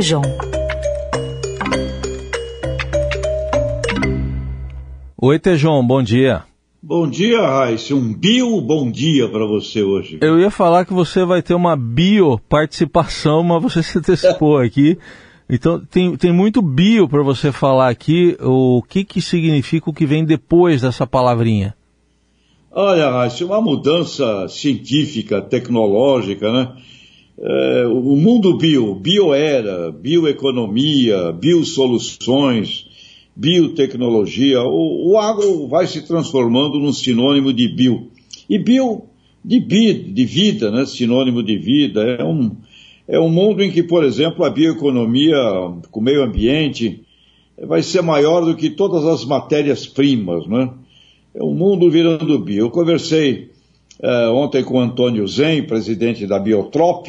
João. 0.00 0.22
Oi, 5.16 5.38
Tejon, 5.38 5.86
bom 5.86 6.02
dia. 6.02 6.42
Bom 6.82 7.08
dia, 7.08 7.40
Raíssa. 7.40 7.94
Um 7.94 8.12
bio 8.12 8.60
bom 8.60 8.90
dia 8.90 9.28
para 9.28 9.46
você 9.46 9.84
hoje. 9.84 10.18
Eu 10.20 10.40
ia 10.40 10.50
falar 10.50 10.84
que 10.84 10.92
você 10.92 11.24
vai 11.24 11.40
ter 11.42 11.54
uma 11.54 11.76
bio 11.76 12.40
participação, 12.48 13.44
mas 13.44 13.62
você 13.62 13.82
se 13.84 13.98
antecipou 13.98 14.58
aqui. 14.58 14.98
Então, 15.48 15.80
tem, 15.80 16.16
tem 16.16 16.32
muito 16.32 16.60
bio 16.60 17.08
para 17.08 17.22
você 17.22 17.52
falar 17.52 17.88
aqui. 17.88 18.36
O 18.40 18.82
que, 18.82 19.04
que 19.04 19.22
significa 19.22 19.88
o 19.88 19.94
que 19.94 20.04
vem 20.04 20.24
depois 20.24 20.82
dessa 20.82 21.06
palavrinha? 21.06 21.72
Olha, 22.72 23.10
Raíssa, 23.10 23.44
uma 23.44 23.60
mudança 23.60 24.48
científica, 24.48 25.40
tecnológica, 25.40 26.52
né? 26.52 26.72
É, 27.36 27.86
o 27.86 28.16
mundo 28.16 28.56
bio, 28.56 28.94
bioera, 28.94 29.90
bioeconomia, 29.90 31.32
biosoluções, 31.32 32.86
biotecnologia, 33.34 34.62
o, 34.62 35.10
o 35.10 35.18
agro 35.18 35.66
vai 35.66 35.86
se 35.86 36.06
transformando 36.06 36.78
num 36.78 36.92
sinônimo 36.92 37.52
de 37.52 37.68
bio. 37.68 38.08
E 38.48 38.58
bio 38.58 39.02
de, 39.44 39.60
bi, 39.60 39.92
de 39.92 40.24
vida, 40.24 40.70
né? 40.70 40.86
sinônimo 40.86 41.42
de 41.42 41.58
vida. 41.58 42.02
É 42.02 42.24
um, 42.24 42.52
é 43.06 43.18
um 43.18 43.28
mundo 43.28 43.62
em 43.62 43.70
que, 43.70 43.82
por 43.82 44.04
exemplo, 44.04 44.44
a 44.44 44.50
bioeconomia 44.50 45.36
com 45.90 46.00
o 46.00 46.02
meio 46.02 46.22
ambiente 46.22 47.02
vai 47.60 47.82
ser 47.82 48.02
maior 48.02 48.44
do 48.44 48.56
que 48.56 48.70
todas 48.70 49.04
as 49.04 49.24
matérias-primas. 49.24 50.46
Né? 50.46 50.70
É 51.34 51.42
um 51.42 51.54
mundo 51.54 51.90
virando 51.90 52.38
bio. 52.38 52.66
Eu 52.66 52.70
conversei 52.70 53.50
é, 54.00 54.28
ontem 54.28 54.64
com 54.64 54.78
o 54.78 54.80
Antônio 54.80 55.26
Zen, 55.26 55.64
presidente 55.64 56.26
da 56.26 56.38
Biotrop, 56.38 57.08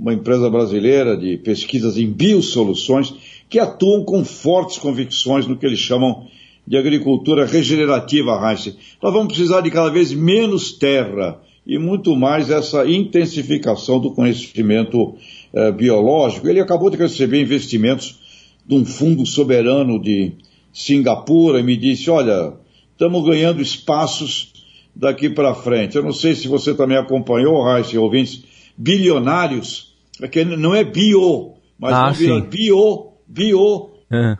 uma 0.00 0.14
empresa 0.14 0.48
brasileira 0.48 1.14
de 1.14 1.36
pesquisas 1.36 1.98
em 1.98 2.10
biosoluções, 2.10 3.12
que 3.50 3.58
atuam 3.58 4.02
com 4.02 4.24
fortes 4.24 4.78
convicções 4.78 5.46
no 5.46 5.58
que 5.58 5.66
eles 5.66 5.78
chamam 5.78 6.26
de 6.66 6.78
agricultura 6.78 7.44
regenerativa, 7.44 8.32
Heinz. 8.42 8.76
Nós 9.02 9.12
vamos 9.12 9.28
precisar 9.28 9.60
de 9.60 9.70
cada 9.70 9.90
vez 9.90 10.12
menos 10.12 10.72
terra 10.72 11.38
e 11.66 11.78
muito 11.78 12.16
mais 12.16 12.48
essa 12.48 12.88
intensificação 12.88 14.00
do 14.00 14.12
conhecimento 14.12 15.16
eh, 15.52 15.70
biológico. 15.70 16.48
Ele 16.48 16.60
acabou 16.60 16.88
de 16.88 16.96
receber 16.96 17.42
investimentos 17.42 18.18
de 18.66 18.74
um 18.74 18.86
fundo 18.86 19.26
soberano 19.26 20.00
de 20.00 20.32
Singapura 20.72 21.60
e 21.60 21.62
me 21.62 21.76
disse, 21.76 22.08
olha, 22.08 22.54
estamos 22.92 23.22
ganhando 23.26 23.60
espaços 23.60 24.64
daqui 24.96 25.28
para 25.28 25.54
frente. 25.54 25.96
Eu 25.96 26.02
não 26.02 26.12
sei 26.12 26.34
se 26.34 26.48
você 26.48 26.72
também 26.72 26.96
acompanhou, 26.96 27.62
Raíssa, 27.62 28.00
ouvintes, 28.00 28.44
bilionários, 28.78 29.89
é 30.22 30.28
que 30.28 30.44
não 30.44 30.74
é 30.74 30.84
bio, 30.84 31.54
mas 31.78 31.92
Ah, 31.92 32.12
bio, 32.42 33.12
bio, 33.26 33.90
É. 34.12 34.36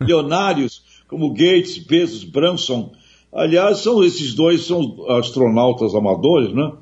bilionários 0.00 0.82
como 1.08 1.30
Gates, 1.32 1.78
Bezos, 1.78 2.24
Branson. 2.24 2.92
Aliás, 3.32 3.78
são 3.78 4.02
esses 4.02 4.34
dois 4.34 4.64
são 4.64 5.04
astronautas 5.10 5.94
amadores, 5.94 6.54
né? 6.54 6.72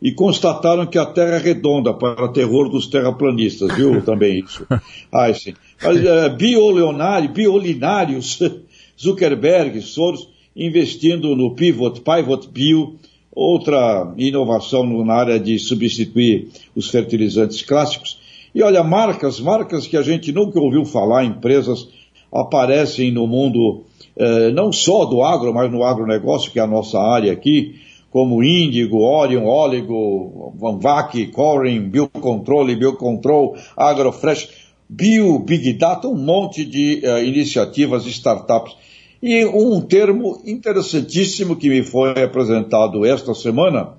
E 0.00 0.12
constataram 0.12 0.84
que 0.84 0.98
a 0.98 1.06
Terra 1.06 1.36
é 1.36 1.38
redonda 1.38 1.94
para 1.94 2.28
terror 2.28 2.68
dos 2.68 2.88
terraplanistas, 2.88 3.74
viu? 3.74 4.02
Também 4.04 4.40
isso. 4.40 4.66
Ah, 5.10 5.32
sim. 5.32 5.54
Mas 5.82 6.04
é, 6.04 6.28
bioleonário, 6.28 7.30
biolinários, 7.30 8.38
Zuckerberg, 9.00 9.80
Soros, 9.80 10.28
investindo 10.54 11.34
no 11.34 11.54
Pivot, 11.54 12.00
Pivot 12.00 12.48
Bio, 12.48 12.98
outra 13.34 14.12
inovação 14.16 14.84
no- 14.84 15.04
na 15.04 15.14
área 15.14 15.40
de 15.40 15.58
substituir 15.58 16.48
os 16.76 16.90
fertilizantes 16.90 17.62
clássicos. 17.62 18.18
E 18.54 18.62
olha, 18.62 18.82
marcas, 18.84 19.40
marcas 19.40 19.86
que 19.86 19.96
a 19.96 20.02
gente 20.02 20.30
nunca 20.32 20.60
ouviu 20.60 20.84
falar, 20.84 21.24
empresas 21.24 21.88
aparecem 22.30 23.10
no 23.10 23.26
mundo 23.26 23.84
eh, 24.14 24.50
não 24.50 24.70
só 24.70 25.06
do 25.06 25.22
agro, 25.22 25.54
mas 25.54 25.72
no 25.72 25.82
agronegócio, 25.82 26.50
que 26.50 26.58
é 26.58 26.62
a 26.62 26.66
nossa 26.66 26.98
área 26.98 27.32
aqui, 27.32 27.76
como 28.10 28.44
Índigo, 28.44 28.98
Orion, 28.98 29.46
Oligo, 29.46 30.52
Vanvac, 30.58 31.26
Corin, 31.28 31.80
Biocontrole, 31.88 32.76
Biocontrol, 32.76 33.56
Agrofresh, 33.74 34.48
Bio, 34.86 35.38
Big 35.38 35.72
Data, 35.72 36.08
um 36.08 36.14
monte 36.22 36.62
de 36.66 37.00
eh, 37.02 37.24
iniciativas, 37.24 38.04
startups. 38.04 38.76
E 39.22 39.44
um 39.44 39.80
termo 39.80 40.42
interessantíssimo 40.44 41.54
que 41.54 41.68
me 41.68 41.84
foi 41.84 42.10
apresentado 42.24 43.06
esta 43.06 43.32
semana 43.34 43.90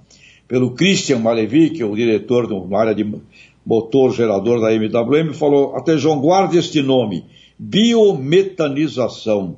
pelo 0.50 0.72
Christian 0.72 1.20
Malevich, 1.20 1.76
que 1.76 1.82
é 1.82 1.86
o 1.86 1.96
diretor 1.96 2.46
de 2.46 2.54
uma 2.54 2.78
área 2.78 2.94
de 2.94 3.10
motor 3.66 4.14
gerador 4.14 4.60
da 4.60 4.74
MWM, 4.74 5.34
falou, 5.34 5.78
até 5.78 5.98
João, 5.98 6.20
guarde 6.20 6.58
este 6.58 6.82
nome, 6.82 7.24
biometanização. 7.58 9.56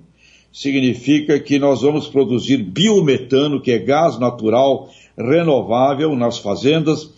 Significa 0.53 1.39
que 1.39 1.57
nós 1.57 1.81
vamos 1.81 2.07
produzir 2.07 2.57
biometano, 2.57 3.59
que 3.59 3.71
é 3.71 3.79
gás 3.79 4.19
natural 4.19 4.87
renovável 5.17 6.15
nas 6.15 6.37
fazendas, 6.37 7.09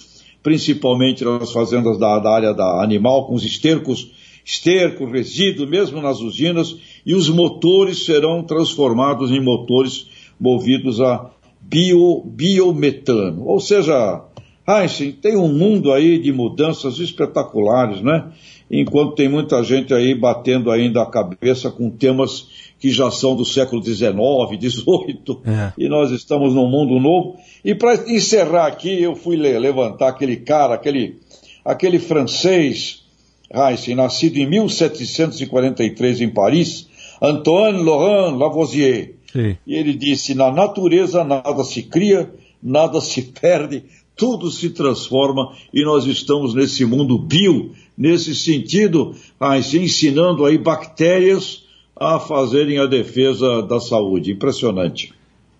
principalmente 0.41 1.25
nas 1.25 1.51
fazendas 1.51 1.99
da, 1.99 2.17
da 2.19 2.31
área 2.33 2.53
da 2.53 2.81
animal, 2.81 3.27
com 3.27 3.33
os 3.35 3.43
estercos, 3.43 4.09
esterco, 4.47 5.05
resíduo, 5.05 5.67
mesmo 5.67 6.01
nas 6.01 6.21
usinas, 6.21 6.77
e 7.05 7.13
os 7.13 7.29
motores 7.29 8.05
serão 8.05 8.41
transformados 8.43 9.29
em 9.29 9.41
motores 9.43 10.07
movidos 10.39 11.01
a 11.01 11.29
bio, 11.61 12.23
biometano. 12.25 13.45
Ou 13.45 13.59
seja, 13.59 14.23
Heinz, 14.65 15.15
tem 15.21 15.35
um 15.35 15.49
mundo 15.51 15.91
aí 15.91 16.17
de 16.17 16.31
mudanças 16.31 16.97
espetaculares, 16.99 18.01
né? 18.01 18.31
Enquanto 18.71 19.15
tem 19.15 19.27
muita 19.29 19.61
gente 19.63 19.93
aí 19.93 20.13
batendo 20.15 20.71
ainda 20.71 21.01
a 21.01 21.05
cabeça 21.05 21.69
com 21.69 21.89
temas 21.89 22.47
que 22.79 22.89
já 22.89 23.09
são 23.11 23.35
do 23.35 23.43
século 23.43 23.83
XIX, 23.83 24.13
XVIII, 24.61 25.39
É. 25.45 25.73
e 25.77 25.89
nós 25.89 26.11
estamos 26.11 26.53
num 26.53 26.69
mundo 26.69 26.99
novo. 26.99 27.35
E 27.65 27.73
para 27.75 27.95
encerrar 28.09 28.67
aqui, 28.67 29.01
eu 29.01 29.15
fui 29.15 29.35
le- 29.35 29.57
levantar 29.59 30.09
aquele 30.09 30.35
cara, 30.37 30.75
aquele, 30.75 31.17
aquele 31.65 31.97
francês, 31.97 33.03
Heinz, 33.51 33.87
nascido 33.95 34.37
em 34.37 34.47
1743 34.47 36.21
em 36.21 36.29
Paris, 36.29 36.87
Antoine 37.21 37.83
Laurent 37.83 38.37
Lavoisier. 38.37 39.15
Sim. 39.31 39.57
E 39.65 39.75
ele 39.75 39.93
disse: 39.93 40.33
na 40.33 40.51
natureza 40.51 41.23
nada 41.23 41.63
se 41.63 41.83
cria, 41.83 42.31
nada 42.61 42.99
se 43.01 43.21
perde, 43.39 43.83
tudo 44.15 44.49
se 44.49 44.71
transforma 44.71 45.53
e 45.73 45.83
nós 45.83 46.05
estamos 46.05 46.53
nesse 46.53 46.83
mundo 46.85 47.17
bio, 47.17 47.71
nesse 47.97 48.35
sentido, 48.35 49.15
se 49.63 49.79
ensinando 49.79 50.45
aí 50.45 50.57
bactérias 50.57 51.65
a 51.95 52.19
fazerem 52.19 52.79
a 52.79 52.85
defesa 52.85 53.61
da 53.61 53.79
saúde. 53.79 54.31
Impressionante. 54.31 55.13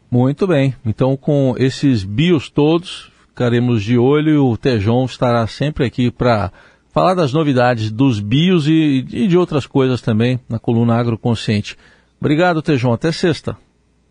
Muito 0.10 0.48
bem. 0.48 0.74
Então, 0.86 1.18
com 1.18 1.56
esses 1.58 2.04
bios 2.04 2.50
todos, 2.50 3.12
ficaremos 3.30 3.84
de 3.84 3.98
olho 3.98 4.30
e 4.30 4.38
o 4.38 4.56
Tejon 4.56 5.06
estará 5.06 5.46
sempre 5.48 5.86
aqui 5.86 6.10
para 6.10 6.52
falar 6.98 7.14
das 7.14 7.32
novidades 7.32 7.92
dos 7.92 8.20
bios 8.20 8.68
e, 8.68 9.06
e 9.12 9.28
de 9.28 9.38
outras 9.38 9.68
coisas 9.68 10.02
também 10.02 10.40
na 10.50 10.58
coluna 10.58 10.96
Agroconsciente. 10.96 11.78
Obrigado, 12.20 12.60
Tejon. 12.60 12.92
Até 12.92 13.12
sexta. 13.12 13.56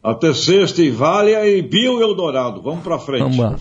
Até 0.01 0.33
sexta 0.33 0.81
e 0.83 0.89
Vália 0.89 1.45
e 1.49 1.63
Bio 1.63 2.01
Eldorado. 2.01 2.63
Vamos 2.63 2.85
para 2.85 2.97
frente. 2.97 3.23
Vamos 3.23 3.39
lá. 3.39 3.57